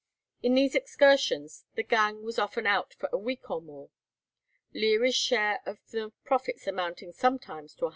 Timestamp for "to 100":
7.75-7.89